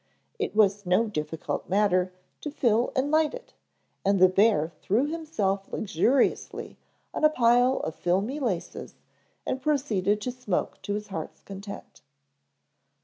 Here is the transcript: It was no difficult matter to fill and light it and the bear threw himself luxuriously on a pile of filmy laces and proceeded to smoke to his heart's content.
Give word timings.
It 0.39 0.55
was 0.55 0.83
no 0.83 1.05
difficult 1.05 1.69
matter 1.69 2.11
to 2.39 2.49
fill 2.49 2.91
and 2.95 3.11
light 3.11 3.35
it 3.35 3.53
and 4.03 4.19
the 4.19 4.27
bear 4.27 4.71
threw 4.81 5.05
himself 5.05 5.71
luxuriously 5.71 6.79
on 7.13 7.23
a 7.23 7.29
pile 7.29 7.77
of 7.81 7.93
filmy 7.93 8.39
laces 8.39 8.95
and 9.45 9.61
proceeded 9.61 10.19
to 10.21 10.31
smoke 10.31 10.81
to 10.81 10.95
his 10.95 11.09
heart's 11.09 11.41
content. 11.43 12.01